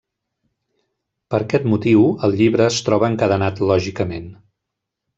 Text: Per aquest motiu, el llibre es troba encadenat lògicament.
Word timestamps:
Per 1.35 1.41
aquest 1.43 1.69
motiu, 1.75 2.07
el 2.29 2.35
llibre 2.41 2.67
es 2.73 2.83
troba 2.89 3.13
encadenat 3.13 3.65
lògicament. 3.75 4.31